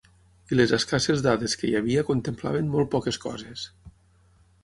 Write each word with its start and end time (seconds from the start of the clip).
I 0.53 0.57
les 0.57 0.71
escasses 0.77 1.21
dades 1.25 1.53
que 1.63 1.67
hi 1.71 1.75
havia 1.81 2.05
contemplaven 2.09 2.73
molt 2.77 2.91
poques 2.97 3.19
coses. 3.29 3.67